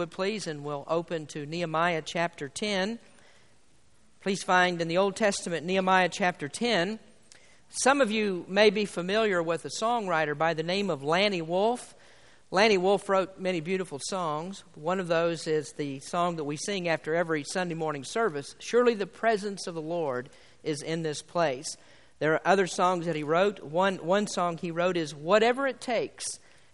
[0.00, 2.98] would please, and we'll open to Nehemiah chapter 10.
[4.22, 6.98] Please find in the Old Testament Nehemiah chapter 10.
[7.68, 11.94] Some of you may be familiar with a songwriter by the name of Lanny Wolfe.
[12.50, 14.64] Lanny Wolfe wrote many beautiful songs.
[14.74, 18.94] One of those is the song that we sing after every Sunday morning service Surely
[18.94, 20.30] the presence of the Lord
[20.64, 21.76] is in this place.
[22.20, 23.62] There are other songs that he wrote.
[23.62, 26.24] One, one song he wrote is Whatever It Takes.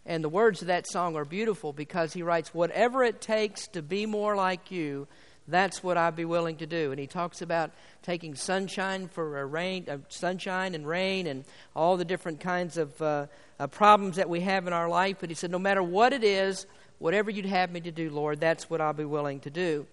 [0.06, 3.82] And the words of that song are beautiful because he writes, Whatever it takes to
[3.82, 5.08] be more like you,
[5.48, 6.92] that's what I'd be willing to do.
[6.92, 12.04] And he talks about taking sunshine for rain, uh, sunshine and rain, and all the
[12.04, 13.26] different kinds of uh,
[13.58, 15.16] uh, problems that we have in our life.
[15.20, 16.66] But he said, no matter what it is,
[16.98, 19.86] whatever you'd have me to do, Lord, that's what I'll be willing to do.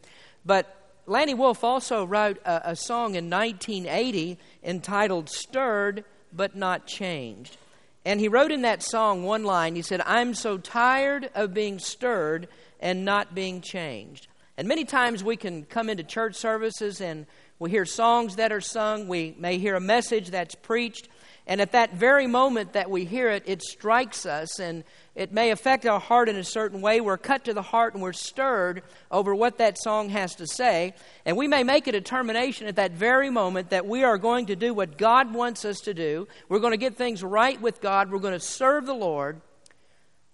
[0.45, 0.75] But
[1.07, 7.57] Lanny Wolfe also wrote a, a song in 1980 entitled "Stirred but Not Changed."
[8.05, 9.75] And he wrote in that song one line.
[9.75, 12.47] He said, "I'm so tired of being stirred
[12.79, 17.25] and not being changed." And many times we can come into church services and
[17.59, 21.07] we hear songs that are sung, we may hear a message that's preached,
[21.45, 25.51] and at that very moment that we hear it, it strikes us and it may
[25.51, 27.01] affect our heart in a certain way.
[27.01, 30.93] We're cut to the heart and we're stirred over what that song has to say.
[31.25, 34.55] And we may make a determination at that very moment that we are going to
[34.55, 36.29] do what God wants us to do.
[36.47, 38.09] We're going to get things right with God.
[38.09, 39.41] We're going to serve the Lord.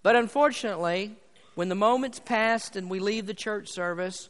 [0.04, 1.16] But unfortunately,
[1.56, 4.28] when the moment's passed and we leave the church service,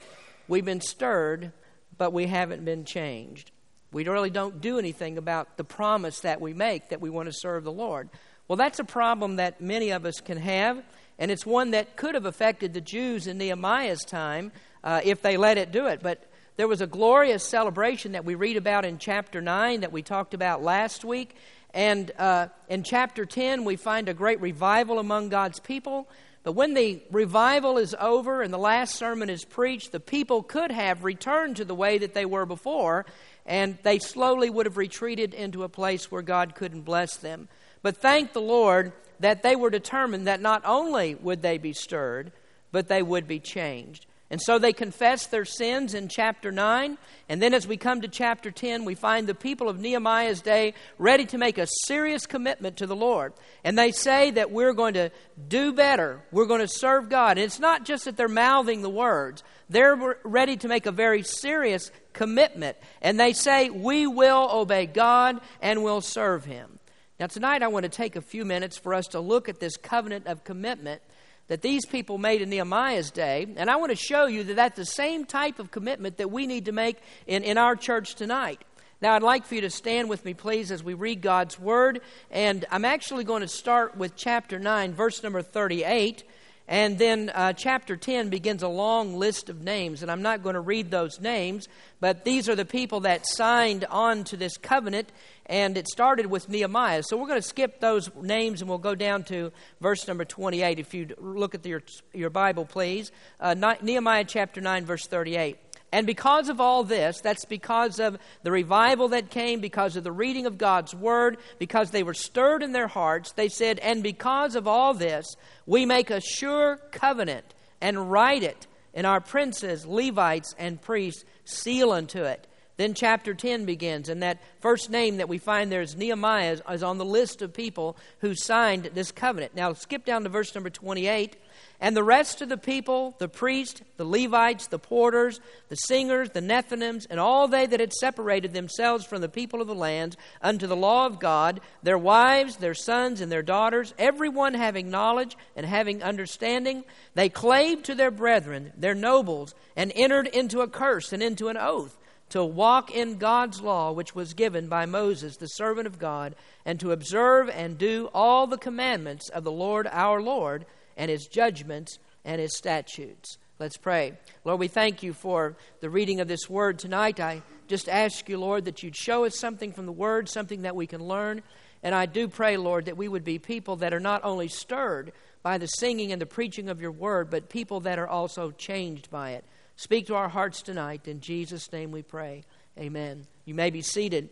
[0.48, 1.52] we've been stirred,
[1.98, 3.50] but we haven't been changed.
[3.92, 7.32] We really don't do anything about the promise that we make that we want to
[7.32, 8.08] serve the Lord.
[8.46, 10.82] Well, that's a problem that many of us can have,
[11.18, 14.52] and it's one that could have affected the Jews in Nehemiah's time
[14.84, 16.00] uh, if they let it do it.
[16.02, 16.24] But
[16.56, 20.34] there was a glorious celebration that we read about in chapter 9 that we talked
[20.34, 21.34] about last week.
[21.72, 26.08] And uh, in chapter 10, we find a great revival among God's people.
[26.42, 30.70] But when the revival is over and the last sermon is preached, the people could
[30.70, 33.04] have returned to the way that they were before,
[33.46, 37.48] and they slowly would have retreated into a place where God couldn't bless them.
[37.82, 42.32] But thank the Lord that they were determined that not only would they be stirred,
[42.72, 44.06] but they would be changed.
[44.30, 46.96] And so they confess their sins in chapter 9.
[47.28, 50.74] And then as we come to chapter 10, we find the people of Nehemiah's day
[50.98, 53.32] ready to make a serious commitment to the Lord.
[53.64, 55.10] And they say that we're going to
[55.48, 57.38] do better, we're going to serve God.
[57.38, 61.24] And it's not just that they're mouthing the words, they're ready to make a very
[61.24, 62.76] serious commitment.
[63.02, 66.78] And they say, We will obey God and will serve Him.
[67.18, 69.76] Now, tonight I want to take a few minutes for us to look at this
[69.76, 71.02] covenant of commitment
[71.50, 73.44] that these people made in Nehemiah's day.
[73.56, 76.46] And I want to show you that that's the same type of commitment that we
[76.46, 76.96] need to make
[77.26, 78.62] in, in our church tonight.
[79.02, 82.02] Now, I'd like for you to stand with me, please, as we read God's Word.
[82.30, 86.22] And I'm actually going to start with chapter 9, verse number 38.
[86.70, 90.02] And then uh, chapter 10 begins a long list of names.
[90.02, 91.66] And I'm not going to read those names,
[91.98, 95.10] but these are the people that signed on to this covenant
[95.46, 97.02] and it started with Nehemiah.
[97.02, 100.78] So we're going to skip those names and we'll go down to verse number 28.
[100.78, 101.82] If you look at your,
[102.14, 103.10] your Bible, please.
[103.40, 105.58] Uh, Nehemiah chapter 9, verse 38.
[105.92, 110.12] And because of all this, that's because of the revival that came, because of the
[110.12, 114.54] reading of God's word, because they were stirred in their hearts, they said, And because
[114.54, 115.26] of all this,
[115.66, 121.90] we make a sure covenant and write it, and our princes, Levites, and priests seal
[121.90, 122.46] unto it.
[122.80, 126.82] Then chapter 10 begins, and that first name that we find there is Nehemiah, is
[126.82, 129.54] on the list of people who signed this covenant.
[129.54, 131.36] Now, skip down to verse number 28.
[131.78, 136.40] And the rest of the people, the priests, the Levites, the porters, the singers, the
[136.40, 140.66] Nethinims, and all they that had separated themselves from the people of the lands unto
[140.66, 145.36] the law of God, their wives, their sons, and their daughters, every one having knowledge
[145.54, 151.12] and having understanding, they clave to their brethren, their nobles, and entered into a curse
[151.12, 151.98] and into an oath
[152.30, 156.80] to walk in God's law, which was given by Moses, the servant of God, and
[156.80, 161.98] to observe and do all the commandments of the Lord our Lord, and his judgments
[162.24, 163.38] and his statutes.
[163.58, 164.14] Let's pray.
[164.44, 167.20] Lord, we thank you for the reading of this word tonight.
[167.20, 170.76] I just ask you, Lord, that you'd show us something from the word, something that
[170.76, 171.42] we can learn.
[171.82, 175.12] And I do pray, Lord, that we would be people that are not only stirred
[175.42, 179.10] by the singing and the preaching of your word, but people that are also changed
[179.10, 179.44] by it.
[179.80, 181.08] Speak to our hearts tonight.
[181.08, 182.44] In Jesus' name we pray.
[182.78, 183.26] Amen.
[183.46, 184.28] You may be seated.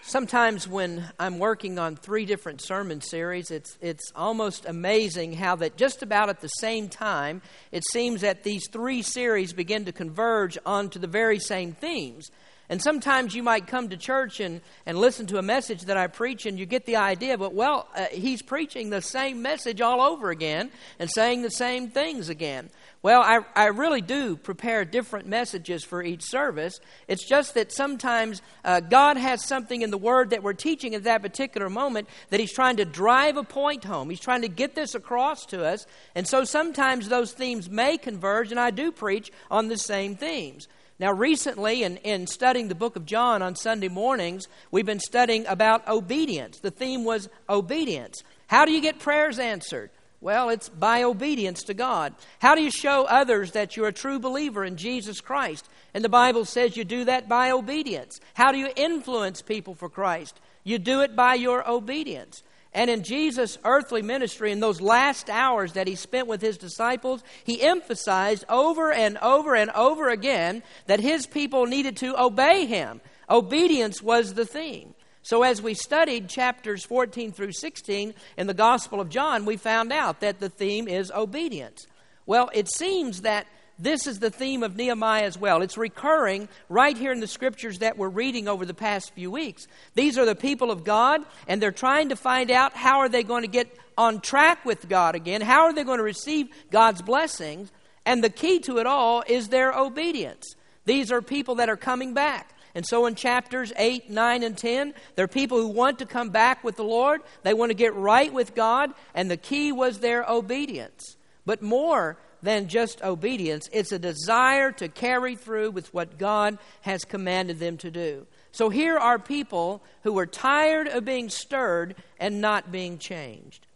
[0.00, 5.76] Sometimes when I'm working on three different sermon series, it's, it's almost amazing how that
[5.76, 10.56] just about at the same time, it seems that these three series begin to converge
[10.64, 12.30] onto the very same themes.
[12.70, 16.06] And sometimes you might come to church and, and listen to a message that I
[16.06, 20.00] preach, and you get the idea, but well, uh, he's preaching the same message all
[20.00, 20.70] over again
[21.00, 22.70] and saying the same things again.
[23.02, 26.78] Well, I, I really do prepare different messages for each service.
[27.08, 31.02] It's just that sometimes uh, God has something in the Word that we're teaching at
[31.04, 34.10] that particular moment that He's trying to drive a point home.
[34.10, 35.86] He's trying to get this across to us.
[36.14, 40.68] And so sometimes those themes may converge, and I do preach on the same themes.
[41.00, 45.46] Now, recently, in, in studying the book of John on Sunday mornings, we've been studying
[45.46, 46.58] about obedience.
[46.58, 48.22] The theme was obedience.
[48.48, 49.88] How do you get prayers answered?
[50.20, 52.14] Well, it's by obedience to God.
[52.38, 55.66] How do you show others that you're a true believer in Jesus Christ?
[55.94, 58.20] And the Bible says you do that by obedience.
[58.34, 60.38] How do you influence people for Christ?
[60.64, 62.42] You do it by your obedience.
[62.72, 67.24] And in Jesus' earthly ministry, in those last hours that he spent with his disciples,
[67.42, 73.00] he emphasized over and over and over again that his people needed to obey him.
[73.28, 74.94] Obedience was the theme.
[75.22, 79.92] So, as we studied chapters 14 through 16 in the Gospel of John, we found
[79.92, 81.86] out that the theme is obedience.
[82.24, 83.46] Well, it seems that
[83.80, 85.62] this is the theme of Nehemiah as well.
[85.62, 89.66] It's recurring right here in the scriptures that we're reading over the past few weeks.
[89.94, 93.22] These are the people of God, and they're trying to find out how are they
[93.22, 95.40] going to get on track with God again?
[95.40, 97.70] How are they going to receive God's blessings?
[98.06, 100.54] And the key to it all is their obedience.
[100.86, 102.54] These are people that are coming back.
[102.74, 106.30] And so in chapters 8, 9, and 10, there are people who want to come
[106.30, 107.20] back with the Lord.
[107.42, 111.16] They want to get right with God, and the key was their obedience.
[111.44, 117.04] But more than just obedience, it's a desire to carry through with what God has
[117.04, 118.26] commanded them to do.
[118.52, 123.66] So here are people who are tired of being stirred and not being changed.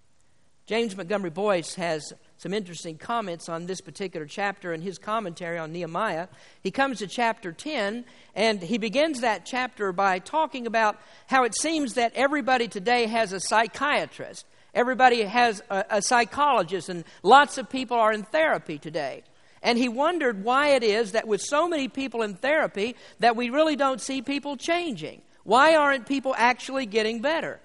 [0.67, 5.73] James Montgomery Boice has some interesting comments on this particular chapter in his commentary on
[5.73, 6.29] Nehemiah.
[6.63, 11.55] He comes to chapter 10, and he begins that chapter by talking about how it
[11.55, 17.71] seems that everybody today has a psychiatrist, everybody has a, a psychologist, and lots of
[17.71, 19.23] people are in therapy today.
[19.63, 23.49] And he wondered why it is that with so many people in therapy that we
[23.49, 25.23] really don't see people changing.
[25.43, 27.61] Why aren't people actually getting better?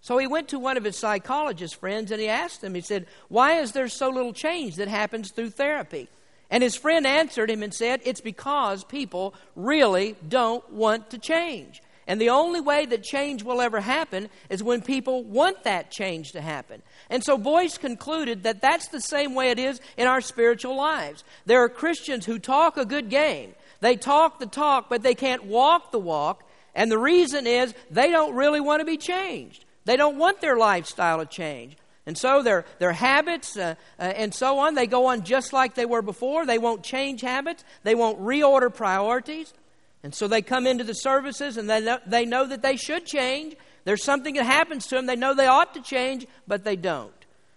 [0.00, 3.06] So he went to one of his psychologist friends and he asked him, he said,
[3.28, 6.08] Why is there so little change that happens through therapy?
[6.50, 11.82] And his friend answered him and said, It's because people really don't want to change.
[12.10, 16.32] And the only way that change will ever happen is when people want that change
[16.32, 16.82] to happen.
[17.08, 21.22] And so Boice concluded that that's the same way it is in our spiritual lives.
[21.46, 23.54] There are Christians who talk a good game.
[23.78, 26.42] They talk the talk, but they can't walk the walk.
[26.74, 29.64] And the reason is they don't really want to be changed.
[29.84, 31.76] They don't want their lifestyle to change.
[32.06, 35.76] And so their, their habits uh, uh, and so on, they go on just like
[35.76, 36.44] they were before.
[36.44, 39.54] They won't change habits, they won't reorder priorities.
[40.02, 43.04] And so they come into the services and they know, they know that they should
[43.04, 43.56] change.
[43.84, 45.06] There's something that happens to them.
[45.06, 47.12] They know they ought to change, but they don't.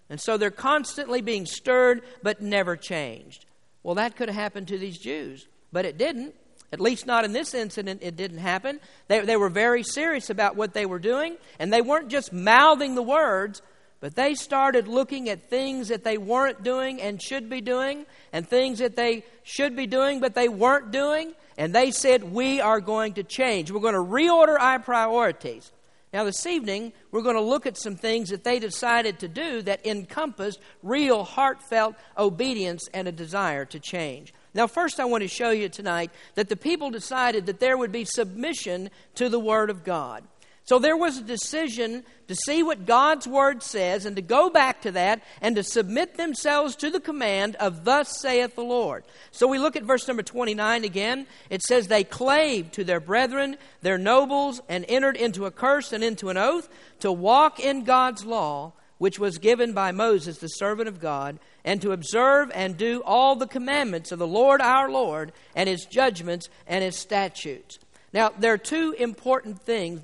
[0.10, 3.45] And so they're constantly being stirred, but never changed.
[3.81, 6.36] Well, that could have happened to these Jews, but it didn't.
[6.72, 8.80] At least not in this incident, it didn't happen.
[9.07, 12.96] They, they were very serious about what they were doing, and they weren't just mouthing
[12.96, 13.62] the words,
[14.03, 18.45] but they started looking at things that they weren't doing and should be doing, and
[18.45, 22.81] things that they should be doing but they weren't doing, and they said, We are
[22.81, 23.71] going to change.
[23.71, 25.71] We're going to reorder our priorities.
[26.11, 29.61] Now, this evening, we're going to look at some things that they decided to do
[29.61, 34.33] that encompassed real, heartfelt obedience and a desire to change.
[34.53, 37.93] Now, first, I want to show you tonight that the people decided that there would
[37.93, 40.25] be submission to the Word of God.
[40.65, 44.82] So there was a decision to see what God's Word says and to go back
[44.84, 49.03] to that and to submit themselves to the command of, Thus saith the Lord.
[49.32, 51.27] So we look at verse number 29 again.
[51.50, 56.03] It says, They clave to their brethren, their nobles, and entered into a curse and
[56.03, 56.70] into an oath
[57.01, 61.82] to walk in God's law, which was given by Moses, the servant of God and
[61.82, 66.50] to observe and do all the commandments of the Lord our Lord and his judgments
[66.67, 67.79] and his statutes.
[68.12, 70.01] Now, there are two important things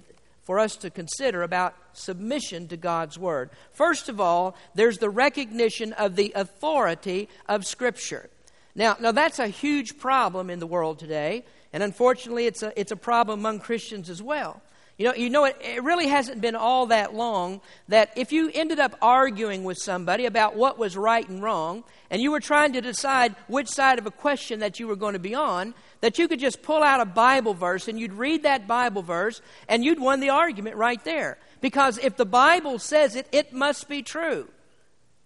[0.50, 3.51] for us to consider about submission to God's Word.
[3.72, 8.32] First of all, there's the recognition of the authority of Scripture.
[8.74, 12.91] Now, now that's a huge problem in the world today, and unfortunately, it's a, it's
[12.91, 14.63] a problem among Christians as well.
[15.00, 18.51] You know, you know it, it really hasn't been all that long that if you
[18.53, 22.74] ended up arguing with somebody about what was right and wrong, and you were trying
[22.74, 26.20] to decide which side of a question that you were going to be on, that
[26.20, 29.86] you could just pull out a Bible verse and you'd read that Bible verse and
[29.86, 31.38] you'd won the argument right there.
[31.62, 34.50] Because if the Bible says it, it must be true.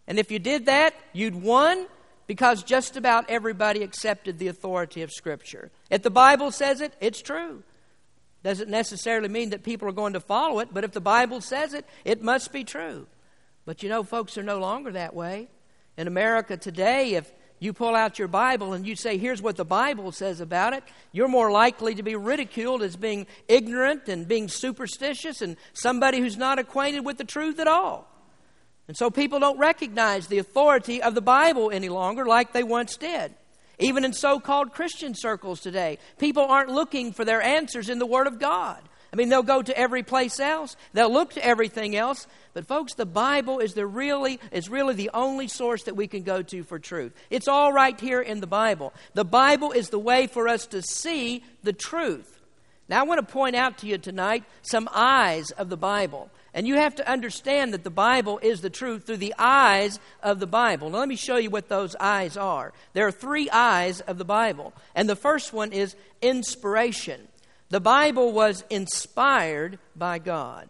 [0.06, 1.88] And if you did that, you'd won
[2.27, 5.72] because just about everybody accepted the authority of Scripture.
[5.89, 7.63] If the Bible says it, it's true.
[8.44, 11.74] Doesn't necessarily mean that people are going to follow it, but if the Bible says
[11.74, 13.08] it, it must be true.
[13.66, 15.48] But you know, folks are no longer that way.
[15.98, 19.64] In America today, if you pull out your Bible and you say, here's what the
[19.64, 20.84] Bible says about it,
[21.14, 26.36] you're more likely to be ridiculed as being ignorant and being superstitious and somebody who's
[26.36, 28.10] not acquainted with the truth at all.
[28.90, 32.98] And so people don't recognize the authority of the Bible any longer like they once
[32.98, 33.34] did.
[33.80, 38.06] Even in so called Christian circles today, people aren't looking for their answers in the
[38.06, 38.82] Word of God.
[39.12, 42.96] I mean, they'll go to every place else, they'll look to everything else, but folks,
[42.96, 46.63] the Bible is, the really, is really the only source that we can go to
[46.63, 47.13] for truth.
[47.30, 48.92] It's all right here in the Bible.
[49.13, 52.33] The Bible is the way for us to see the truth.
[52.90, 56.30] Now, I want to point out to you tonight some eyes of the Bible.
[56.54, 60.40] And you have to understand that the Bible is the truth through the eyes of
[60.40, 60.90] the Bible.
[60.90, 62.74] Now, let me show you what those eyes are.
[62.92, 64.74] There are three eyes of the Bible.
[64.94, 67.28] And the first one is inspiration.
[67.70, 70.70] The Bible was inspired by God.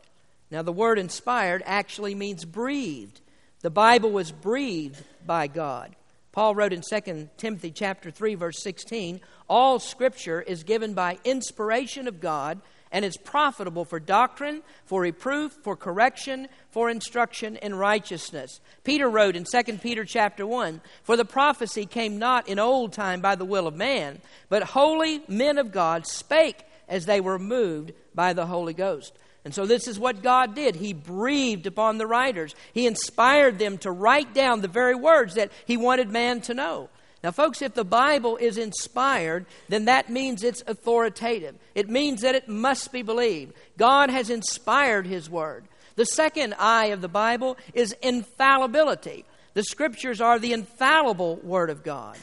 [0.51, 3.20] Now, the word inspired actually means breathed.
[3.62, 5.96] The Bible was breathed by God.
[6.34, 12.08] Paul wrote in 2 Timothy chapter 3 verse 16, all scripture is given by inspiration
[12.08, 12.60] of God
[12.92, 18.60] and is profitable for doctrine, for reproof, for correction, for instruction in righteousness.
[18.84, 23.22] Peter wrote in 2 Peter chapter 1, For the prophecy came not in old time
[23.22, 27.94] by the will of man, but holy men of God spake as they were moved
[28.13, 29.18] by the Holy Ghost.
[29.45, 30.75] And so, this is what God did.
[30.75, 35.51] He breathed upon the writers, He inspired them to write down the very words that
[35.65, 36.89] He wanted man to know.
[37.23, 41.55] Now, folks, if the Bible is inspired, then that means it's authoritative.
[41.73, 43.53] It means that it must be believed.
[43.77, 45.65] God has inspired His Word.
[45.95, 49.23] The second eye of the Bible is infallibility.
[49.53, 52.17] The Scriptures are the infallible Word of God.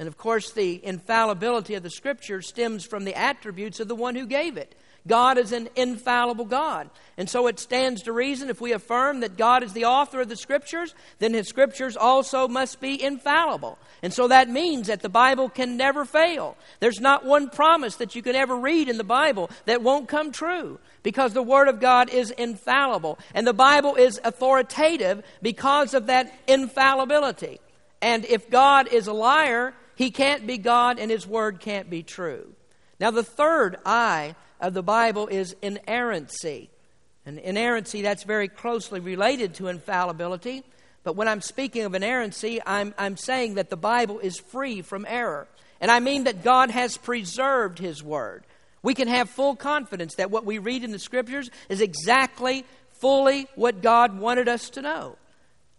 [0.00, 4.14] And of course, the infallibility of the Scripture stems from the attributes of the one
[4.14, 4.74] who gave it.
[5.06, 6.88] God is an infallible God.
[7.18, 10.30] And so it stands to reason if we affirm that God is the author of
[10.30, 13.76] the Scriptures, then His Scriptures also must be infallible.
[14.02, 16.56] And so that means that the Bible can never fail.
[16.80, 20.32] There's not one promise that you can ever read in the Bible that won't come
[20.32, 23.18] true because the Word of God is infallible.
[23.34, 27.60] And the Bible is authoritative because of that infallibility.
[28.00, 32.02] And if God is a liar, He can't be God and His Word can't be
[32.02, 32.54] true.
[32.98, 36.70] Now, the third I of the Bible is inerrancy.
[37.26, 40.62] And inerrancy, that's very closely related to infallibility.
[41.04, 45.04] But when I'm speaking of inerrancy, I'm, I'm saying that the Bible is free from
[45.06, 45.46] error.
[45.82, 48.44] And I mean that God has preserved His Word.
[48.82, 52.64] We can have full confidence that what we read in the Scriptures is exactly,
[53.02, 55.18] fully what God wanted us to know.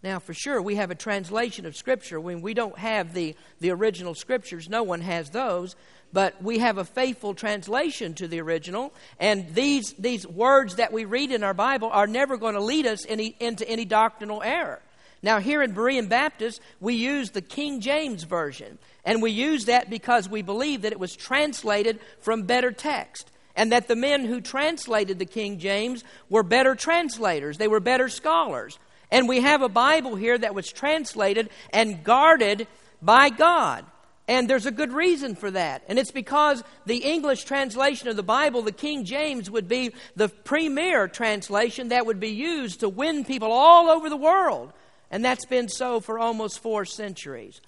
[0.02, 2.20] Now, for sure, we have a translation of Scripture.
[2.20, 5.76] When we don't have the, the original Scriptures, no one has those
[6.12, 8.92] but we have a faithful translation to the original.
[9.18, 12.86] And these, these words that we read in our Bible are never going to lead
[12.86, 14.80] us any, into any doctrinal error.
[15.22, 18.78] Now, here in Berean Baptist, we use the King James Version.
[19.04, 23.30] And we use that because we believe that it was translated from better text.
[23.54, 28.08] And that the men who translated the King James were better translators, they were better
[28.08, 28.78] scholars.
[29.12, 32.66] And we have a Bible here that was translated and guarded
[33.02, 33.84] by God.
[34.26, 35.82] And there's a good reason for that.
[35.86, 40.30] And it's because the English translation of the Bible, the King James, would be the
[40.30, 44.72] premier translation that would be used to win people all over the world.
[45.10, 47.60] And that's been so for almost four centuries.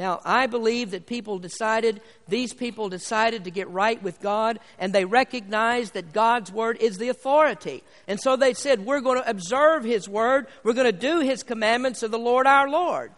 [0.00, 4.94] Now, I believe that people decided, these people decided to get right with God, and
[4.94, 7.82] they recognized that God's Word is the authority.
[8.08, 11.42] And so they said, We're going to observe His Word, we're going to do His
[11.42, 13.12] commandments of the Lord our Lord.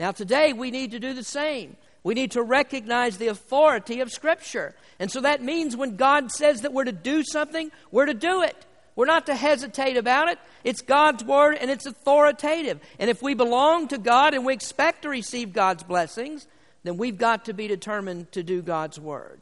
[0.00, 1.76] Now, today we need to do the same.
[2.02, 4.74] We need to recognize the authority of Scripture.
[4.98, 8.40] And so that means when God says that we're to do something, we're to do
[8.40, 8.64] it.
[8.96, 10.38] We're not to hesitate about it.
[10.62, 12.80] It's God's Word and it's authoritative.
[12.98, 16.46] And if we belong to God and we expect to receive God's blessings,
[16.84, 19.40] then we've got to be determined to do God's Word.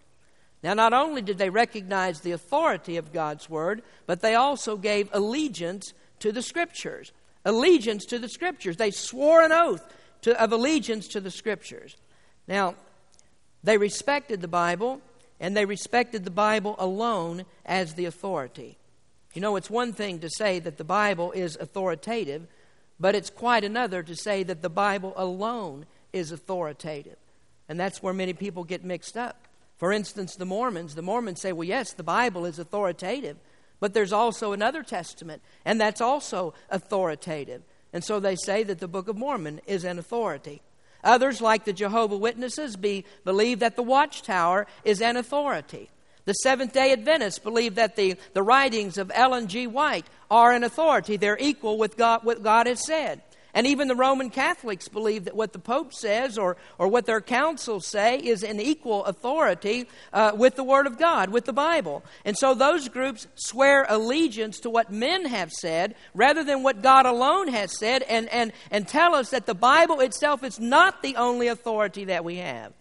[0.62, 5.08] Now, not only did they recognize the authority of God's Word, but they also gave
[5.12, 7.12] allegiance to the Scriptures.
[7.44, 8.76] Allegiance to the Scriptures.
[8.76, 9.84] They swore an oath
[10.22, 11.96] to, of allegiance to the Scriptures.
[12.46, 12.76] Now,
[13.64, 15.00] they respected the Bible,
[15.40, 18.78] and they respected the Bible alone as the authority.
[19.34, 22.46] You know, it's one thing to say that the Bible is authoritative,
[23.00, 27.16] but it's quite another to say that the Bible alone is authoritative.
[27.68, 29.48] And that's where many people get mixed up.
[29.78, 33.36] For instance, the Mormons, the Mormons say, well, yes, the Bible is authoritative,
[33.80, 37.62] but there's also another testament, and that's also authoritative.
[37.92, 40.62] And so they say that the Book of Mormon is an authority.
[41.02, 45.90] Others, like the Jehovah Witnesses, be, believe that the watchtower is an authority.
[46.24, 49.66] The Seventh day Adventists believe that the, the writings of Ellen G.
[49.66, 51.16] White are an authority.
[51.16, 53.22] They're equal with God, what God has said.
[53.54, 57.20] And even the Roman Catholics believe that what the Pope says or, or what their
[57.20, 62.02] councils say is an equal authority uh, with the Word of God, with the Bible.
[62.24, 67.04] And so those groups swear allegiance to what men have said rather than what God
[67.04, 71.16] alone has said and, and, and tell us that the Bible itself is not the
[71.16, 72.72] only authority that we have.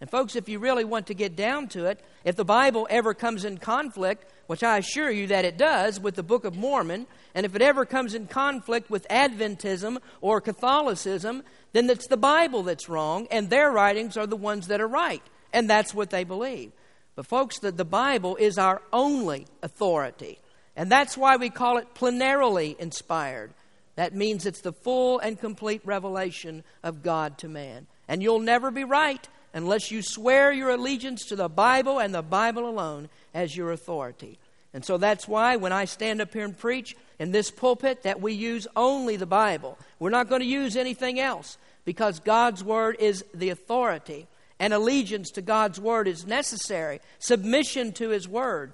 [0.00, 3.14] And, folks, if you really want to get down to it, if the Bible ever
[3.14, 7.06] comes in conflict, which I assure you that it does with the Book of Mormon,
[7.34, 12.62] and if it ever comes in conflict with Adventism or Catholicism, then it's the Bible
[12.62, 15.22] that's wrong, and their writings are the ones that are right.
[15.52, 16.70] And that's what they believe.
[17.16, 20.38] But, folks, the, the Bible is our only authority.
[20.76, 23.52] And that's why we call it plenarily inspired.
[23.96, 27.88] That means it's the full and complete revelation of God to man.
[28.06, 29.26] And you'll never be right
[29.58, 34.38] unless you swear your allegiance to the Bible and the Bible alone as your authority.
[34.72, 38.20] And so that's why when I stand up here and preach in this pulpit that
[38.20, 39.78] we use only the Bible.
[39.98, 44.28] We're not going to use anything else because God's word is the authority
[44.60, 47.00] and allegiance to God's word is necessary.
[47.18, 48.72] Submission to his word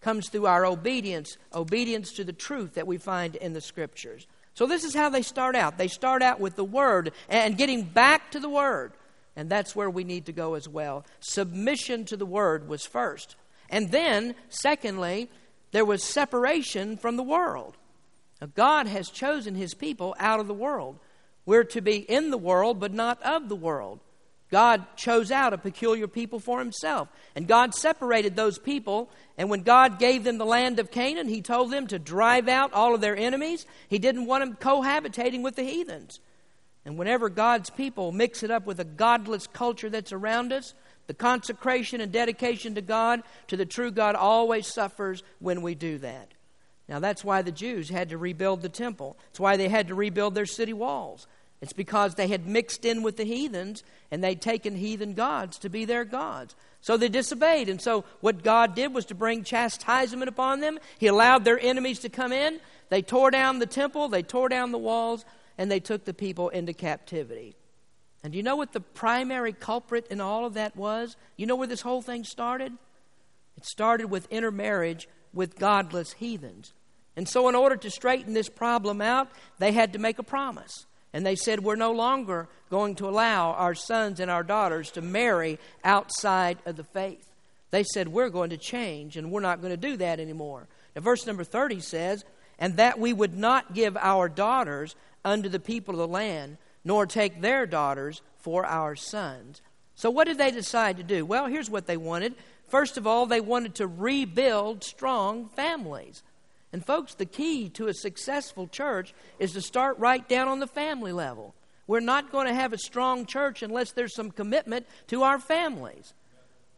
[0.00, 4.26] comes through our obedience, obedience to the truth that we find in the scriptures.
[4.54, 5.78] So this is how they start out.
[5.78, 8.92] They start out with the word and getting back to the word.
[9.34, 11.04] And that's where we need to go as well.
[11.20, 13.36] Submission to the word was first.
[13.70, 15.30] And then, secondly,
[15.70, 17.76] there was separation from the world.
[18.40, 20.98] Now, God has chosen his people out of the world.
[21.46, 24.00] We're to be in the world, but not of the world.
[24.50, 27.08] God chose out a peculiar people for himself.
[27.34, 29.10] And God separated those people.
[29.38, 32.74] And when God gave them the land of Canaan, he told them to drive out
[32.74, 33.64] all of their enemies.
[33.88, 36.20] He didn't want them cohabitating with the heathens.
[36.84, 40.74] And whenever God's people mix it up with a godless culture that's around us,
[41.06, 45.98] the consecration and dedication to God, to the true God, always suffers when we do
[45.98, 46.32] that.
[46.88, 49.16] Now, that's why the Jews had to rebuild the temple.
[49.30, 51.26] It's why they had to rebuild their city walls.
[51.60, 55.68] It's because they had mixed in with the heathens and they'd taken heathen gods to
[55.68, 56.56] be their gods.
[56.80, 57.68] So they disobeyed.
[57.68, 60.80] And so what God did was to bring chastisement upon them.
[60.98, 62.58] He allowed their enemies to come in.
[62.88, 65.24] They tore down the temple, they tore down the walls,
[65.58, 67.54] and they took the people into captivity.
[68.22, 71.16] And do you know what the primary culprit in all of that was?
[71.36, 72.72] You know where this whole thing started?
[73.56, 76.72] It started with intermarriage with godless heathens.
[77.16, 80.86] And so, in order to straighten this problem out, they had to make a promise.
[81.12, 85.02] And they said, We're no longer going to allow our sons and our daughters to
[85.02, 87.26] marry outside of the faith.
[87.70, 90.68] They said, We're going to change, and we're not going to do that anymore.
[90.94, 92.24] Now, verse number 30 says,
[92.58, 97.06] And that we would not give our daughters unto the people of the land, nor
[97.06, 99.62] take their daughters for our sons.
[99.94, 101.24] So, what did they decide to do?
[101.24, 102.34] Well, here's what they wanted.
[102.68, 106.22] First of all, they wanted to rebuild strong families.
[106.72, 110.66] And, folks, the key to a successful church is to start right down on the
[110.66, 111.54] family level.
[111.86, 116.14] We're not going to have a strong church unless there's some commitment to our families.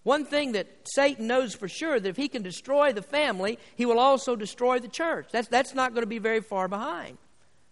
[0.02, 3.86] One thing that Satan knows for sure that if he can destroy the family, he
[3.86, 5.28] will also destroy the church.
[5.30, 7.16] That's, that's not going to be very far behind.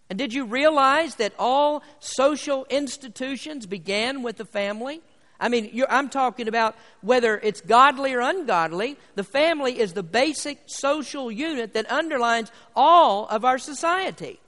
[0.09, 5.01] And did you realize that all social institutions began with the family?
[5.39, 10.59] I mean, I'm talking about whether it's godly or ungodly, the family is the basic
[10.67, 14.39] social unit that underlines all of our society.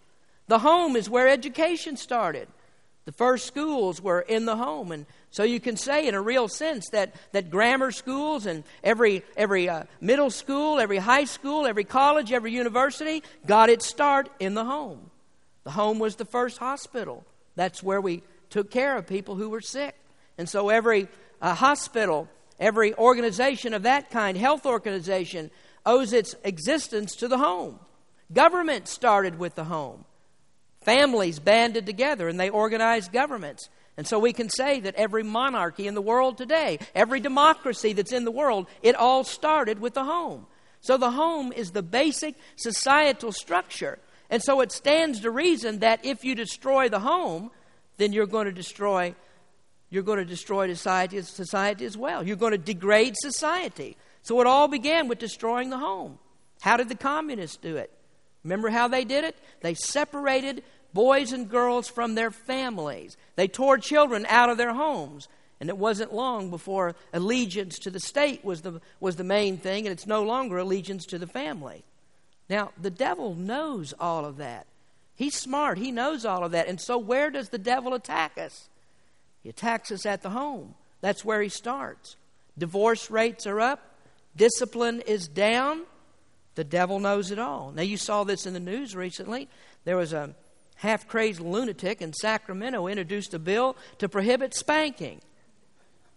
[0.48, 2.48] The home is where education started.
[3.06, 4.92] The first schools were in the home.
[4.92, 9.24] And so you can say, in a real sense, that, that grammar schools and every,
[9.36, 14.54] every uh, middle school, every high school, every college, every university got its start in
[14.54, 15.12] the home.
[15.66, 17.26] The home was the first hospital.
[17.56, 19.96] That's where we took care of people who were sick.
[20.38, 21.10] And so every
[21.42, 25.52] uh, hospital, every organization of that kind, health organization,
[25.86, 27.80] owes its existence to the home.
[28.32, 30.06] Government started with the home.
[30.84, 33.70] Families banded together and they organized governments.
[33.98, 38.12] And so we can say that every monarchy in the world today, every democracy that's
[38.12, 40.46] in the world, it all started with the home.
[40.82, 43.98] So the home is the basic societal structure.
[44.30, 47.52] And so it stands to reason that if you destroy the home,
[47.98, 49.16] then you're going to destroy
[49.90, 52.26] you're going to destroy society, society as well.
[52.26, 53.96] You're going to degrade society.
[54.24, 56.18] So it all began with destroying the home.
[56.62, 57.92] How did the communists do it?
[58.44, 59.38] Remember how they did it?
[59.62, 63.16] They separated boys and girls from their families.
[63.36, 65.28] They tore children out of their homes.
[65.60, 69.86] And it wasn't long before allegiance to the state was the, was the main thing,
[69.86, 71.86] and it's no longer allegiance to the family.
[72.50, 74.68] Now, the devil knows all of that.
[75.16, 75.78] He's smart.
[75.78, 76.68] He knows all of that.
[76.68, 78.70] And so, where does the devil attack us?
[79.42, 80.76] He attacks us at the home.
[81.02, 82.16] That's where he starts.
[82.58, 83.92] Divorce rates are up.
[84.36, 85.84] discipline is down,
[86.56, 87.72] the devil knows it all.
[87.74, 89.48] Now, you saw this in the news recently.
[89.84, 90.36] There was a
[90.76, 95.22] half crazed lunatic in Sacramento introduced a bill to prohibit spanking.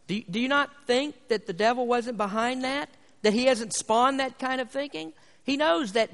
[0.06, 2.88] Do you, do you not think that the devil wasn't behind that?
[3.22, 5.12] That he hasn't spawned that kind of thinking?
[5.48, 6.10] He knows that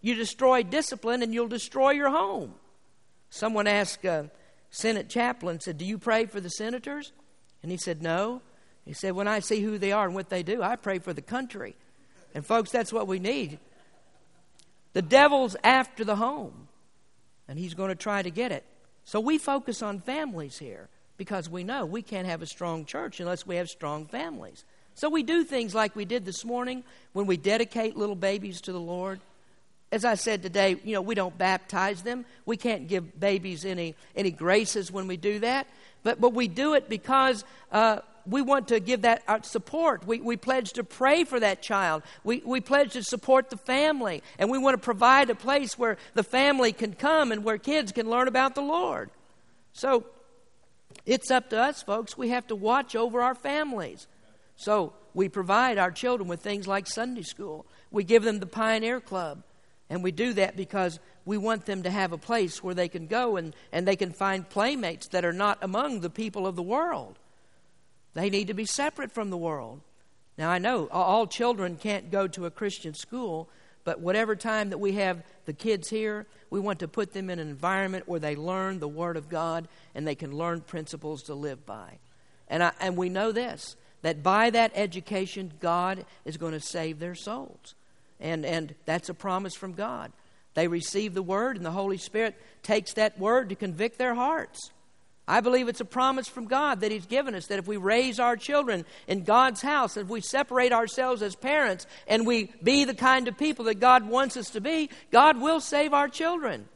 [0.00, 2.52] you destroy discipline and you'll destroy your home.
[3.30, 4.28] Someone asked a
[4.70, 7.12] Senate chaplain, said, Do you pray for the senators?
[7.62, 8.42] And he said, No.
[8.84, 11.12] He said, When I see who they are and what they do, I pray for
[11.12, 11.76] the country.
[12.34, 13.60] And folks, that's what we need.
[14.94, 16.66] The devil's after the home,
[17.46, 18.64] and he's going to try to get it.
[19.04, 23.20] So we focus on families here because we know we can't have a strong church
[23.20, 24.64] unless we have strong families.
[24.94, 28.72] So we do things like we did this morning when we dedicate little babies to
[28.72, 29.20] the Lord.
[29.90, 32.24] As I said today, you know, we don't baptize them.
[32.46, 35.66] We can't give babies any, any graces when we do that.
[36.02, 40.06] But, but we do it because uh, we want to give that uh, support.
[40.06, 42.02] We, we pledge to pray for that child.
[42.24, 44.22] We, we pledge to support the family.
[44.38, 47.92] And we want to provide a place where the family can come and where kids
[47.92, 49.10] can learn about the Lord.
[49.72, 50.06] So
[51.06, 52.16] it's up to us, folks.
[52.16, 54.06] We have to watch over our families.
[54.56, 57.66] So we provide our children with things like Sunday school.
[57.90, 59.42] We give them the Pioneer Club.
[59.90, 63.06] And we do that because we want them to have a place where they can
[63.06, 66.62] go and, and they can find playmates that are not among the people of the
[66.62, 67.18] world.
[68.14, 69.80] They need to be separate from the world.
[70.38, 73.50] Now, I know all children can't go to a Christian school,
[73.84, 77.38] but whatever time that we have the kids here, we want to put them in
[77.38, 81.34] an environment where they learn the Word of God and they can learn principles to
[81.34, 81.98] live by.
[82.48, 86.98] And, I, and we know this that by that education, God is going to save
[86.98, 87.74] their souls.
[88.20, 90.12] And, and that's a promise from God.
[90.54, 94.70] They receive the Word, and the Holy Spirit takes that Word to convict their hearts.
[95.26, 98.18] I believe it's a promise from God that He's given us that if we raise
[98.18, 102.94] our children in God's house, if we separate ourselves as parents and we be the
[102.94, 106.68] kind of people that God wants us to be, God will save our children.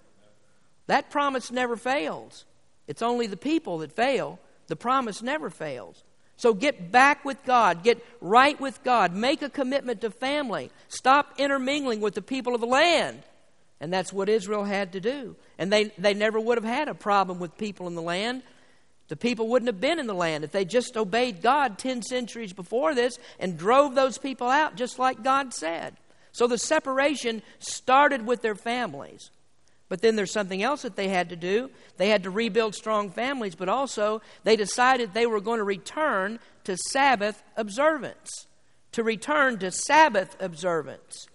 [0.87, 2.45] That promise never fails.
[2.87, 4.39] It's only the people that fail.
[4.69, 6.05] The promise never fails.
[6.37, 7.83] So get back with God.
[7.83, 9.15] Get right with God.
[9.15, 10.71] Make a commitment to family.
[10.89, 13.23] Stop intermingling with the people of the land.
[13.81, 15.37] And that's what Israel had to do.
[15.59, 18.43] And they, they never would have had a problem with people in the land.
[19.09, 22.53] The people wouldn't have been in the land if they just obeyed God 10 centuries
[22.53, 25.97] before this and drove those people out just like God said.
[26.33, 29.31] So the separation started with their families.
[29.89, 31.71] But then there's something else that they had to do.
[31.97, 36.41] They had to rebuild strong families, but also they decided they were going to return
[36.65, 38.29] to Sabbath observance.
[38.93, 41.27] To return to Sabbath observance.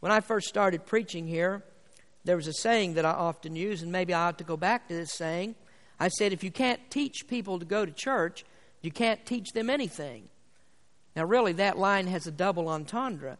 [0.00, 1.62] When I first started preaching here,
[2.24, 4.88] there was a saying that I often use, and maybe I ought to go back
[4.88, 5.54] to this saying.
[6.00, 8.44] I said, if you can't teach people to go to church,
[8.82, 10.28] you can't teach them anything.
[11.14, 13.38] Now, really, that line has a double entendre.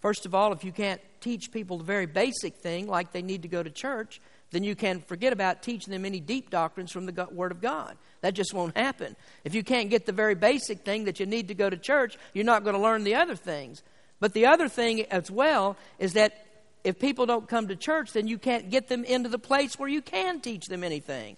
[0.00, 3.42] First of all, if you can't teach people the very basic thing, like they need
[3.42, 7.06] to go to church, then you can forget about teaching them any deep doctrines from
[7.06, 7.96] the Word of God.
[8.20, 9.16] That just won't happen.
[9.44, 12.18] If you can't get the very basic thing that you need to go to church,
[12.34, 13.82] you're not going to learn the other things.
[14.18, 16.46] But the other thing as well is that
[16.82, 19.88] if people don't come to church, then you can't get them into the place where
[19.88, 21.36] you can teach them anything.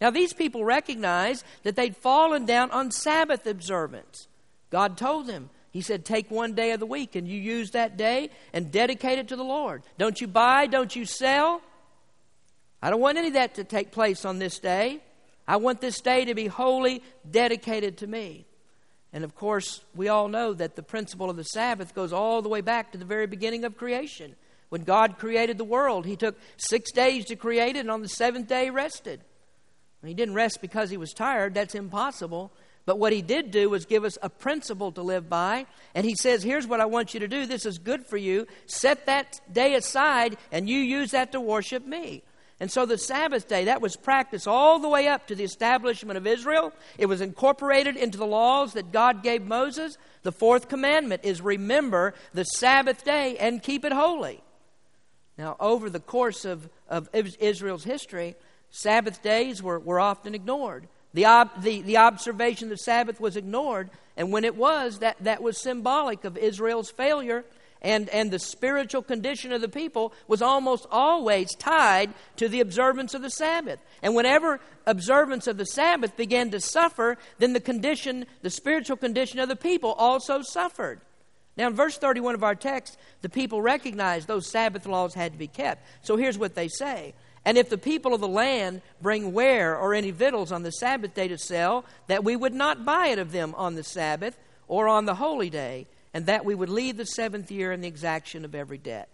[0.00, 4.28] Now, these people recognized that they'd fallen down on Sabbath observance.
[4.70, 7.96] God told them, He said, Take one day of the week and you use that
[7.96, 9.82] day and dedicate it to the Lord.
[9.98, 11.60] Don't you buy, don't you sell.
[12.82, 15.00] I don't want any of that to take place on this day.
[15.48, 18.46] I want this day to be wholly dedicated to me.
[19.12, 22.48] And of course, we all know that the principle of the Sabbath goes all the
[22.48, 24.34] way back to the very beginning of creation.
[24.68, 28.08] When God created the world, He took six days to create it, and on the
[28.08, 29.20] seventh day, He rested.
[30.04, 32.52] He didn't rest because He was tired, that's impossible.
[32.86, 35.66] But what He did do was give us a principle to live by.
[35.94, 37.44] And He says, Here's what I want you to do.
[37.44, 38.46] This is good for you.
[38.66, 42.22] Set that day aside, and you use that to worship me.
[42.58, 46.16] And so the Sabbath day, that was practiced all the way up to the establishment
[46.16, 46.72] of Israel.
[46.96, 49.98] It was incorporated into the laws that God gave Moses.
[50.22, 54.42] The fourth commandment is remember the Sabbath day and keep it holy.
[55.36, 58.36] Now, over the course of, of Israel's history,
[58.70, 60.88] Sabbath days were, were often ignored.
[61.16, 65.16] The, ob, the, the observation of the Sabbath was ignored, and when it was, that,
[65.20, 67.42] that was symbolic of Israel's failure
[67.80, 73.14] and, and the spiritual condition of the people was almost always tied to the observance
[73.14, 73.78] of the Sabbath.
[74.02, 79.40] And whenever observance of the Sabbath began to suffer, then the condition, the spiritual condition
[79.40, 81.00] of the people also suffered.
[81.56, 85.38] Now, in verse 31 of our text, the people recognized those Sabbath laws had to
[85.38, 85.82] be kept.
[86.02, 87.14] So here's what they say
[87.46, 91.14] And if the people of the land bring ware or any victuals on the Sabbath
[91.14, 94.88] day to sell, that we would not buy it of them on the Sabbath or
[94.88, 98.44] on the holy day and that we would leave the seventh year in the exaction
[98.44, 99.08] of every debt.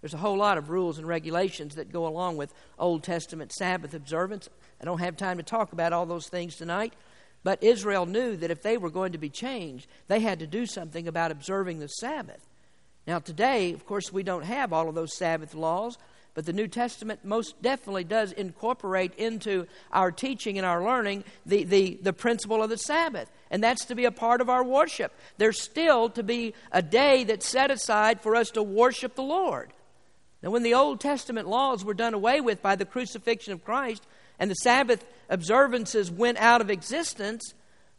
[0.00, 3.92] There's a whole lot of rules and regulations that go along with Old Testament Sabbath
[3.92, 4.48] observance.
[4.80, 6.94] I don't have time to talk about all those things tonight,
[7.42, 10.64] but Israel knew that if they were going to be changed, they had to do
[10.64, 12.46] something about observing the Sabbath.
[13.06, 15.98] Now, today, of course, we don't have all of those Sabbath laws,
[16.34, 21.64] but the New Testament most definitely does incorporate into our teaching and our learning the,
[21.64, 23.30] the, the principle of the Sabbath.
[23.50, 25.12] And that's to be a part of our worship.
[25.38, 29.72] There's still to be a day that's set aside for us to worship the Lord.
[30.42, 34.06] Now, when the Old Testament laws were done away with by the crucifixion of Christ
[34.38, 37.54] and the Sabbath observances went out of existence,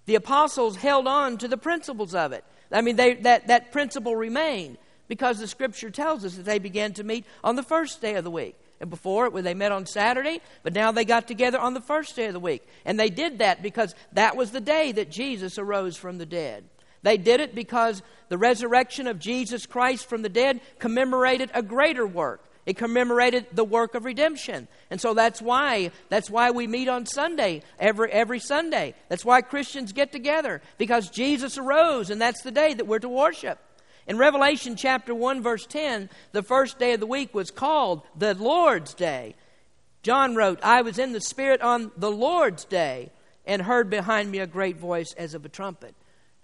[0.05, 2.45] the apostles held on to the principles of it.
[2.71, 4.77] I mean, they, that, that principle remained
[5.09, 8.23] because the scripture tells us that they began to meet on the first day of
[8.23, 8.55] the week.
[8.79, 12.15] And before it, they met on Saturday, but now they got together on the first
[12.15, 12.65] day of the week.
[12.85, 16.63] And they did that because that was the day that Jesus arose from the dead.
[17.01, 22.05] They did it because the resurrection of Jesus Christ from the dead commemorated a greater
[22.07, 22.45] work.
[22.65, 24.67] It commemorated the work of redemption.
[24.91, 28.93] And so that's why that's why we meet on Sunday every every Sunday.
[29.07, 33.09] That's why Christians get together because Jesus arose and that's the day that we're to
[33.09, 33.59] worship.
[34.09, 38.33] In Revelation chapter 1 verse 10, the first day of the week was called the
[38.33, 39.35] Lord's day.
[40.01, 43.11] John wrote, "I was in the spirit on the Lord's day
[43.45, 45.93] and heard behind me a great voice as of a trumpet."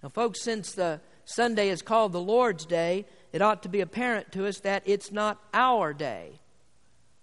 [0.00, 4.30] Now, folks, since the Sunday is called the Lord's Day, it ought to be apparent
[4.30, 6.38] to us that it's not our day.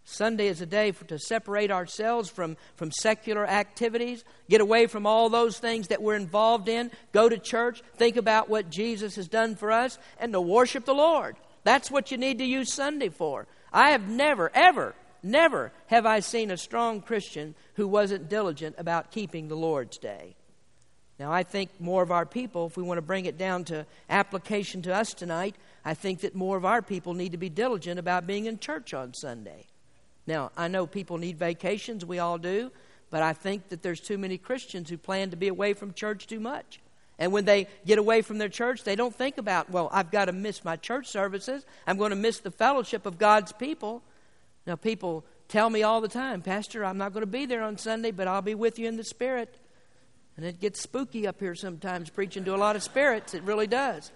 [0.06, 5.06] Sunday is a day for, to separate ourselves from, from secular activities, get away from
[5.06, 9.28] all those things that we're involved in, go to church, think about what Jesus has
[9.28, 11.38] done for us, and to worship the Lord.
[11.64, 13.48] That's what you need to use Sunday for.
[13.72, 19.12] I have never, ever, never have I seen a strong Christian who wasn't diligent about
[19.12, 20.36] keeping the Lord's Day.
[21.18, 23.86] Now, I think more of our people, if we want to bring it down to
[24.10, 28.00] application to us tonight, I think that more of our people need to be diligent
[28.00, 29.68] about being in church on Sunday.
[30.26, 32.72] Now, I know people need vacations, we all do,
[33.10, 36.28] but I think that there's too many Christians who plan to be away from church
[36.28, 36.80] too much.
[37.20, 40.26] And when they get away from their church, they don't think about, well, I've got
[40.26, 41.66] to miss my church services.
[41.86, 44.02] I'm going to miss the fellowship of God's people.
[44.66, 47.78] Now, people tell me all the time, Pastor, I'm not going to be there on
[47.78, 49.56] Sunday, but I'll be with you in the Spirit.
[50.36, 53.36] And it gets spooky up here sometimes preaching to a lot of spirits.
[53.36, 54.12] It really does.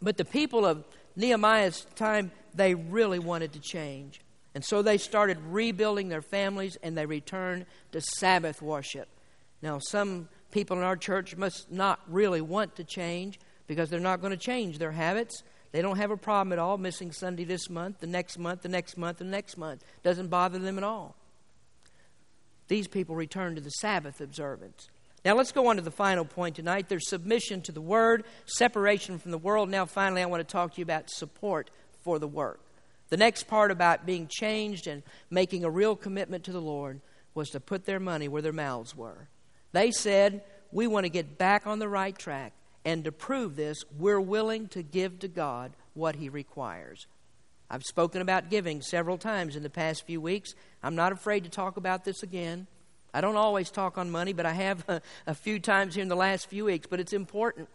[0.00, 0.82] But the people of
[1.16, 4.20] Nehemiah's time, they really wanted to change.
[4.54, 9.08] And so they started rebuilding their families and they returned to Sabbath worship.
[9.62, 14.20] Now, some people in our church must not really want to change because they're not
[14.20, 15.42] going to change their habits.
[15.70, 18.68] They don't have a problem at all missing Sunday this month, the next month, the
[18.68, 19.84] next month, the next month.
[20.02, 21.14] Doesn't bother them at all
[22.70, 24.88] these people return to the Sabbath observance.
[25.24, 26.88] Now, let's go on to the final point tonight.
[26.88, 29.68] There's submission to the Word, separation from the world.
[29.68, 31.68] Now, finally, I want to talk to you about support
[32.02, 32.60] for the work.
[33.08, 37.00] The next part about being changed and making a real commitment to the Lord
[37.34, 39.28] was to put their money where their mouths were.
[39.72, 42.52] They said, We want to get back on the right track,
[42.84, 47.06] and to prove this, we're willing to give to God what He requires.
[47.68, 50.54] I've spoken about giving several times in the past few weeks.
[50.82, 52.66] I'm not afraid to talk about this again.
[53.14, 56.08] I don't always talk on money, but I have a, a, few times here in
[56.08, 57.68] the last few weeks, but it's important.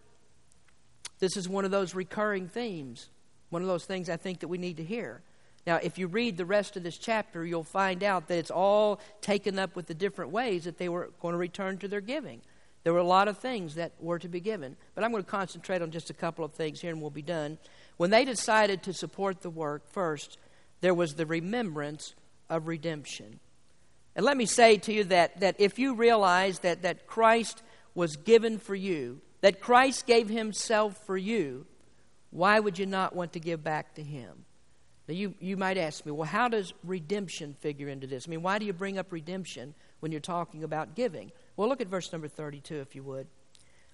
[1.20, 3.10] This is one of those recurring themes,
[3.49, 5.21] one of those things I think that we need to hear.
[5.67, 8.99] Now, if you read the rest of this chapter, you'll find out that it's all
[9.21, 12.41] taken up with the different ways that they were going to return to their giving.
[12.84, 15.29] There were a lot of things that were to be given, but I'm going to
[15.29, 17.58] concentrate on just a couple of things here and we'll be done.
[17.97, 20.38] When they decided to support the work, first,
[20.81, 22.13] there was the remembrance
[22.47, 23.39] of redemption.
[24.15, 27.63] And let me say to you that, that if you realize that, that Christ
[27.95, 31.65] was given for you, that Christ gave himself for you,
[32.32, 34.46] why would you not want to give back to him?
[35.08, 38.28] Now, you, you might ask me, well, how does redemption figure into this?
[38.28, 41.32] I mean, why do you bring up redemption when you're talking about giving?
[41.56, 43.28] Well, look at verse number 32, if you would.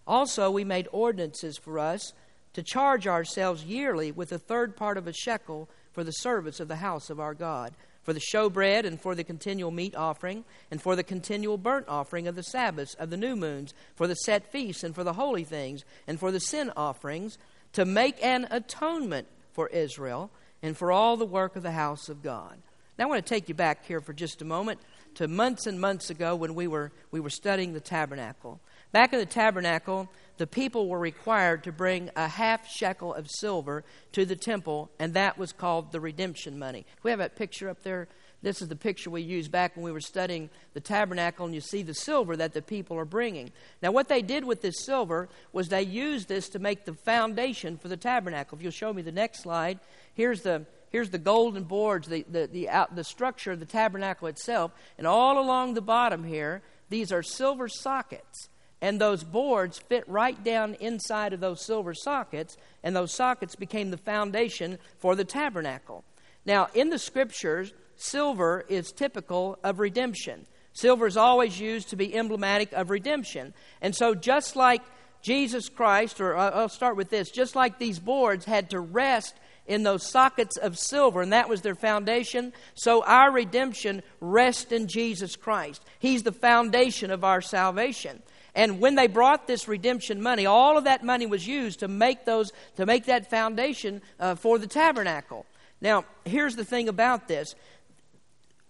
[0.07, 2.13] Also, we made ordinances for us
[2.53, 6.67] to charge ourselves yearly with a third part of a shekel for the service of
[6.67, 10.81] the house of our God, for the showbread and for the continual meat offering, and
[10.81, 14.51] for the continual burnt offering of the Sabbaths, of the new moons, for the set
[14.51, 17.37] feasts, and for the holy things, and for the sin offerings,
[17.73, 20.31] to make an atonement for Israel,
[20.61, 22.57] and for all the work of the house of God.
[22.97, 24.79] Now I want to take you back here for just a moment
[25.15, 28.61] to months and months ago when we were, we were studying the tabernacle.
[28.91, 33.83] Back in the tabernacle, the people were required to bring a half shekel of silver
[34.11, 36.85] to the temple, and that was called the redemption money.
[37.03, 38.07] We have that picture up there
[38.41, 41.61] This is the picture we used back when we were studying the tabernacle, and you
[41.61, 43.51] see the silver that the people are bringing.
[43.83, 47.77] Now, what they did with this silver was they used this to make the foundation
[47.77, 48.57] for the tabernacle.
[48.57, 49.79] If you'll show me the next slide,
[50.13, 54.27] here's the here's the golden boards, the, the, the, out, the structure of the tabernacle
[54.27, 58.49] itself, and all along the bottom here, these are silver sockets.
[58.81, 63.91] And those boards fit right down inside of those silver sockets, and those sockets became
[63.91, 66.03] the foundation for the tabernacle.
[66.45, 70.45] Now, in the scriptures, silver is typical of redemption.
[70.73, 73.53] Silver is always used to be emblematic of redemption.
[73.81, 74.81] And so, just like
[75.21, 79.35] Jesus Christ, or I'll start with this, just like these boards had to rest
[79.67, 82.51] in those sockets of silver, and that was their foundation.
[82.75, 85.83] So our redemption rests in Jesus Christ.
[85.99, 88.21] He's the foundation of our salvation.
[88.53, 92.25] And when they brought this redemption money, all of that money was used to make
[92.25, 95.45] those to make that foundation uh, for the tabernacle.
[95.79, 97.55] Now, here's the thing about this.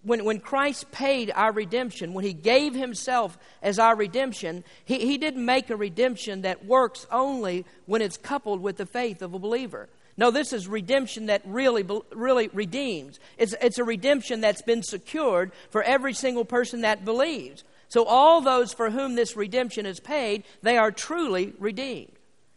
[0.02, 5.18] When, when Christ paid our redemption, when He gave Himself as our redemption, he, he
[5.18, 9.38] didn't make a redemption that works only when it's coupled with the faith of a
[9.38, 9.88] believer.
[10.16, 13.18] No, this is redemption that really, really redeems.
[13.38, 17.64] It's, it's a redemption that's been secured for every single person that believes.
[17.88, 22.12] So, all those for whom this redemption is paid, they are truly redeemed.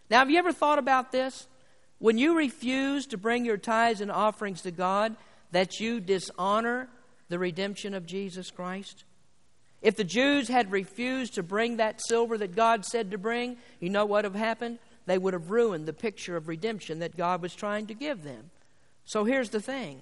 [0.10, 1.48] Now, have you ever thought about this?
[2.00, 5.16] When you refuse to bring your tithes and offerings to God,
[5.52, 6.90] that you dishonor
[7.30, 9.04] the redemption of Jesus Christ?
[9.82, 13.90] If the Jews had refused to bring that silver that God said to bring, you
[13.90, 14.80] know what would have happened?
[15.06, 18.50] they would have ruined the picture of redemption that God was trying to give them.
[19.06, 20.02] So here's the thing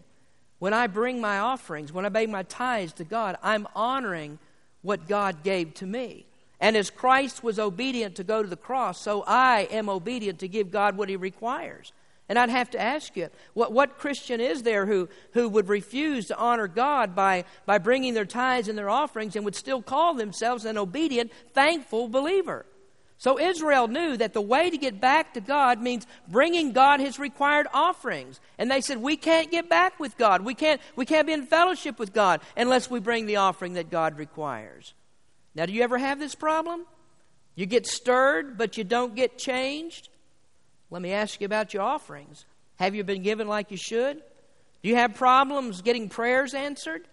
[0.59, 4.39] when I bring my offerings, when I pay my tithes to God, I'm honoring
[4.81, 6.25] what God gave to me.
[6.59, 10.47] And as Christ was obedient to go to the cross, so I am obedient to
[10.47, 11.91] give God what He requires.
[12.29, 16.27] And I'd have to ask you, what, what Christian is there who, who would refuse
[16.27, 20.13] to honor God by, by bringing their tithes and their offerings and would still call
[20.13, 22.65] themselves an obedient, thankful believer?
[23.17, 27.19] So Israel knew that the way to get back to God means bringing God his
[27.19, 28.39] required offerings.
[28.57, 30.43] And they said, We can't get back with God.
[30.43, 33.89] We can't, we can't be in fellowship with God unless we bring the offering that
[33.89, 34.93] God requires.
[35.55, 36.85] Now, do you ever have this problem?
[37.55, 40.09] You get stirred, but you don't get changed?
[40.93, 42.45] Let me ask you about your offerings.
[42.75, 44.17] Have you been given like you should?
[44.83, 47.07] Do you have problems getting prayers answered?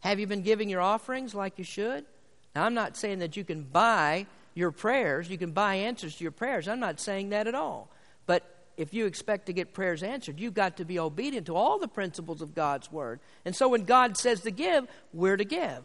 [0.00, 2.04] Have you been giving your offerings like you should?
[2.52, 5.30] Now, I'm not saying that you can buy your prayers.
[5.30, 6.66] You can buy answers to your prayers.
[6.66, 7.90] I'm not saying that at all.
[8.26, 8.42] But
[8.76, 11.86] if you expect to get prayers answered, you've got to be obedient to all the
[11.86, 13.20] principles of God's Word.
[13.44, 15.84] And so when God says to give, we're to give.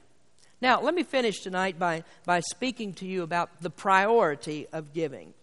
[0.59, 5.35] Now, let me finish tonight by, by speaking to you about the priority of giving.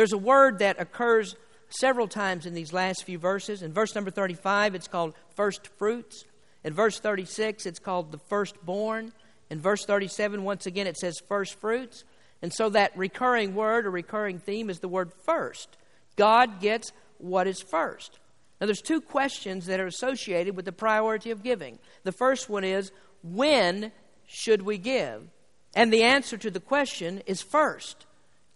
[0.00, 1.36] There's a word that occurs
[1.68, 3.60] several times in these last few verses.
[3.60, 6.24] In verse number 35, it's called first fruits.
[6.64, 9.12] In verse 36, it's called the firstborn.
[9.50, 12.04] In verse 37, once again, it says first fruits.
[12.40, 15.76] And so that recurring word or recurring theme is the word first.
[16.16, 18.20] God gets what is first.
[18.58, 21.78] Now, there's two questions that are associated with the priority of giving.
[22.04, 22.90] The first one is,
[23.22, 23.92] when
[24.26, 25.28] should we give?
[25.76, 28.06] And the answer to the question is first.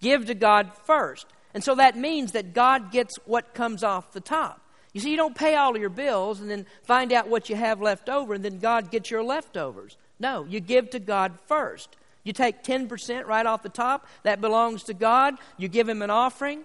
[0.00, 1.26] Give to God first.
[1.55, 4.61] And so that means that God gets what comes off the top.
[4.93, 7.57] You see, you don't pay all of your bills and then find out what you
[7.57, 9.97] have left over and then God gets your leftovers.
[10.19, 11.97] No, you give to God first.
[12.23, 15.37] You take 10% right off the top, that belongs to God.
[15.59, 16.64] You give Him an offering,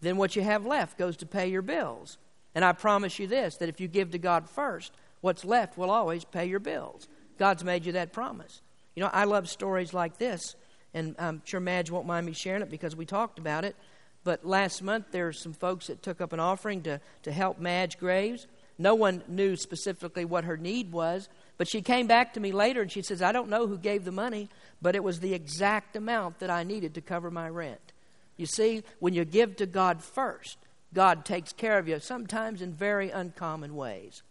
[0.00, 2.18] then what you have left goes to pay your bills.
[2.54, 5.90] And I promise you this that if you give to God first, what's left will
[5.90, 7.08] always pay your bills.
[7.38, 8.60] God's made you that promise.
[8.94, 10.54] You know, I love stories like this,
[10.92, 13.74] and I'm sure Madge won't mind me sharing it because we talked about it.
[14.24, 17.58] But last month, there were some folks that took up an offering to, to help
[17.58, 18.46] Madge Graves.
[18.78, 22.82] No one knew specifically what her need was, but she came back to me later
[22.82, 24.48] and she says, I don't know who gave the money,
[24.80, 27.92] but it was the exact amount that I needed to cover my rent.
[28.36, 30.58] You see, when you give to God first,
[30.94, 34.22] God takes care of you, sometimes in very uncommon ways.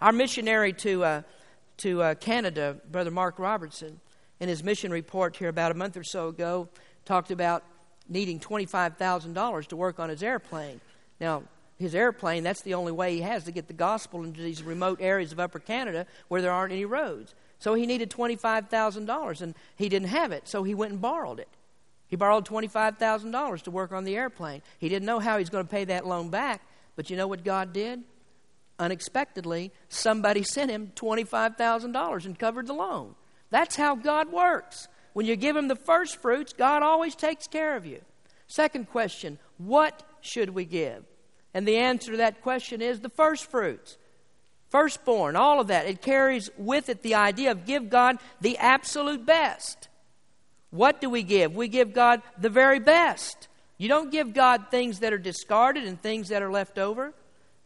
[0.00, 1.22] Our missionary to, uh,
[1.78, 4.00] to uh, Canada, Brother Mark Robertson,
[4.38, 6.68] in his mission report here about a month or so ago,
[7.04, 7.64] talked about
[8.10, 10.80] needing $25,000 to work on his airplane.
[11.20, 11.44] Now,
[11.78, 14.98] his airplane, that's the only way he has to get the gospel into these remote
[15.00, 17.34] areas of Upper Canada where there aren't any roads.
[17.58, 21.48] So he needed $25,000 and he didn't have it, so he went and borrowed it.
[22.08, 24.62] He borrowed $25,000 to work on the airplane.
[24.78, 26.62] He didn't know how he was going to pay that loan back,
[26.96, 28.02] but you know what God did?
[28.78, 33.14] Unexpectedly, somebody sent him $25,000 and covered the loan.
[33.50, 34.88] That's how God works.
[35.12, 38.00] When you give him the first fruits, God always takes care of you.
[38.46, 41.04] Second question What should we give?
[41.52, 43.96] And the answer to that question is the first fruits.
[44.68, 45.86] firstborn, all of that.
[45.86, 49.88] It carries with it the idea of give God the absolute best.
[50.70, 51.54] What do we give?
[51.54, 53.48] We give God the very best.
[53.78, 57.12] You don't give God things that are discarded and things that are left over.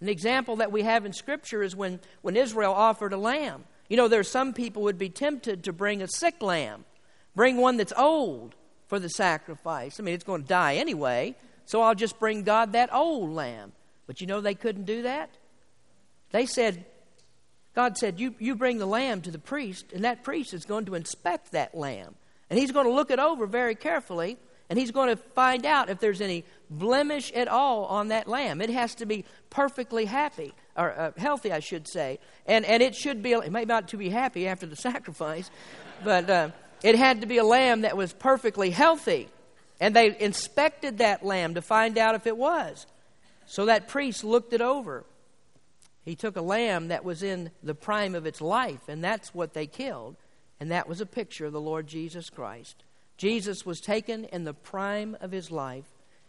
[0.01, 3.64] An example that we have in Scripture is when, when Israel offered a lamb.
[3.88, 6.84] You know, there are some people would be tempted to bring a sick lamb,
[7.35, 8.55] bring one that's old
[8.87, 9.99] for the sacrifice.
[9.99, 13.72] I mean, it's going to die anyway, so I'll just bring God that old lamb.
[14.07, 15.30] But you know they couldn't do that?
[16.30, 16.85] They said,
[17.74, 20.85] God said, you, you bring the lamb to the priest, and that priest is going
[20.87, 22.14] to inspect that lamb.
[22.51, 24.37] And he's going to look it over very carefully,
[24.70, 28.61] and he's going to find out if there's any blemish at all on that lamb.
[28.61, 32.18] It has to be perfectly happy, or uh, healthy, I should say.
[32.47, 35.51] And, and it should be, it may not to be happy after the sacrifice,
[36.05, 36.51] but uh,
[36.85, 39.30] it had to be a lamb that was perfectly healthy.
[39.80, 42.87] And they inspected that lamb to find out if it was.
[43.47, 45.07] So that priest looked it over.
[46.05, 49.55] He took a lamb that was in the prime of its life, and that's what
[49.55, 50.16] they killed.
[50.61, 52.85] And that was a picture of the Lord Jesus Christ.
[53.16, 55.87] Jesus was taken in the prime of his life.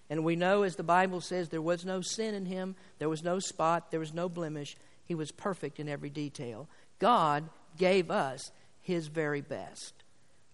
[0.10, 3.24] And we know, as the Bible says, there was no sin in him, there was
[3.24, 4.78] no spot, there was no blemish.
[5.04, 6.70] He was perfect in every detail.
[7.00, 8.52] God gave us
[8.82, 10.05] his very best.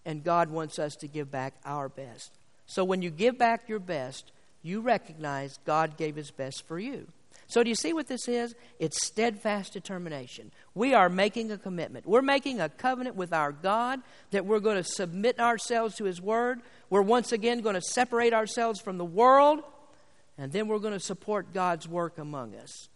[0.04, 2.32] And God wants us to give back our best.
[2.66, 4.32] So when you give back your best,
[4.62, 7.06] you recognize God gave his best for you.
[7.52, 8.54] So, do you see what this is?
[8.78, 10.52] It's steadfast determination.
[10.74, 12.06] We are making a commitment.
[12.06, 14.00] We're making a covenant with our God
[14.30, 16.62] that we're going to submit ourselves to His Word.
[16.88, 19.60] We're once again going to separate ourselves from the world,
[20.38, 22.88] and then we're going to support God's work among us.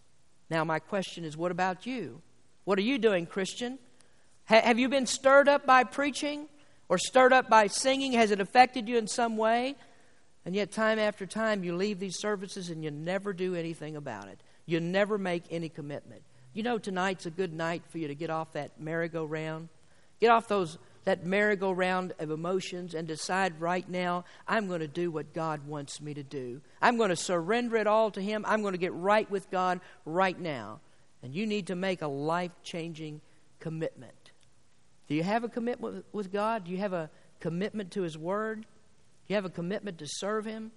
[0.48, 2.22] Now, my question is what about you?
[2.64, 3.78] What are you doing, Christian?
[4.46, 6.48] Ha- have you been stirred up by preaching
[6.88, 8.12] or stirred up by singing?
[8.12, 9.76] Has it affected you in some way?
[10.44, 14.28] And yet, time after time, you leave these services and you never do anything about
[14.28, 14.40] it.
[14.64, 16.22] You never make any commitment.
[16.52, 19.68] You know, tonight's a good night for you to get off that merry-go-round.
[20.20, 25.10] Get off those that merry-go-round of emotions and decide right now, I'm going to do
[25.10, 26.60] what God wants me to do.
[26.82, 28.44] I'm going to surrender it all to Him.
[28.46, 30.80] I'm going to get right with God right now.
[31.22, 33.20] And you need to make a life-changing
[33.60, 34.25] commitment.
[35.08, 36.64] Do you have a commitment with God?
[36.64, 38.62] Do you have a commitment to His Word?
[38.62, 38.66] Do
[39.28, 40.72] you have a commitment to serve Him?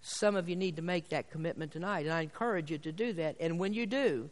[0.00, 3.12] Some of you need to make that commitment tonight, and I encourage you to do
[3.14, 3.36] that.
[3.38, 4.30] And when you do,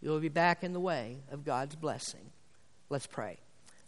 [0.00, 2.30] you'll be back in the way of God's blessing.
[2.88, 3.38] Let's pray.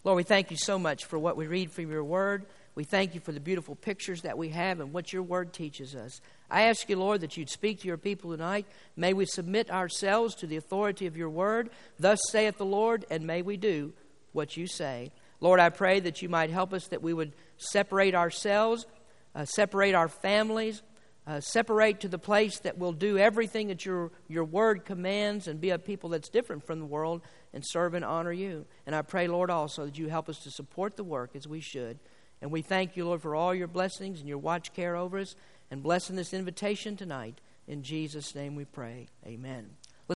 [0.05, 2.45] Lord, we thank you so much for what we read from your word.
[2.75, 5.95] We thank you for the beautiful pictures that we have and what your word teaches
[5.95, 6.21] us.
[6.51, 8.67] I ask you, Lord, that you'd speak to your people tonight.
[8.97, 11.71] May we submit ourselves to the authority of your word.
[11.99, 13.93] Thus saith the Lord, and may we do
[14.33, 15.13] what you say.
[15.41, 18.87] Lord, I pray that you might help us, that we would separate ourselves
[19.35, 20.83] uh, separate our families,
[21.27, 25.61] uh, separate to the place that will do everything that your, your word commands and
[25.61, 27.23] be a people that's different from the world
[27.53, 28.67] and serve and honor you.
[28.87, 31.61] And I pray, Lord, also that you help us to support the work as we
[31.61, 31.99] should.
[32.41, 35.37] And we thank you, Lord, for all your blessings and your watch care over us
[35.71, 37.41] and blessing this invitation tonight.
[37.69, 39.07] In Jesus' name we pray.
[39.25, 39.71] Amen.